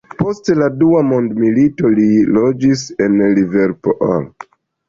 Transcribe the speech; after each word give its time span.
Post 0.19 0.47
la 0.59 0.69
dua 0.83 1.01
mondmilito 1.09 1.91
li 1.99 2.07
loĝis 2.39 2.85
en 3.07 3.23
Liverpool. 3.41 4.27